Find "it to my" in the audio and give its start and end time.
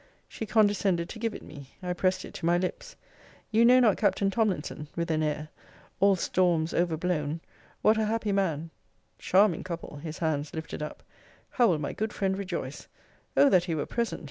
2.25-2.57